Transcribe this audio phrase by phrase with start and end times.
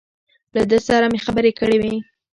[0.55, 1.95] له ده سره مې خبرې کړې وې.